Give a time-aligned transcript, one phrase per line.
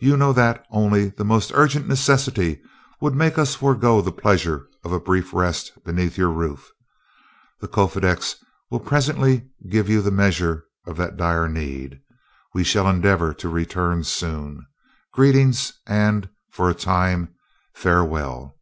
[0.00, 2.60] You know that only the most urgent necessity
[3.00, 6.70] would make us forego the pleasure of a brief rest beneath your roof
[7.58, 8.34] the Kofedix
[8.70, 12.02] will presently give you the measure of that dire need.
[12.52, 14.66] We shall endeavor to return soon.
[15.14, 17.34] Greetings, and, for a time,
[17.72, 18.56] farewell."